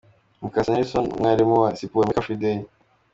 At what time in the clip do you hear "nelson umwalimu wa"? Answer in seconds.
0.71-1.69